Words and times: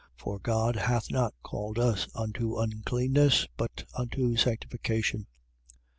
4:7. 0.15 0.21
For 0.23 0.39
God 0.39 0.75
hath 0.77 1.11
not 1.11 1.35
called 1.43 1.77
us 1.77 2.07
unto 2.15 2.57
uncleanness, 2.57 3.45
but 3.55 3.85
unto 3.93 4.35
sanctification. 4.35 5.27